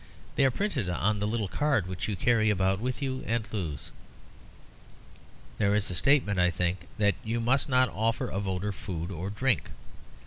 [0.33, 3.91] They are printed on the little card which you carry about with you and lose.
[5.59, 9.29] There is a statement, I think, that you must not offer a voter food or
[9.29, 9.69] drink.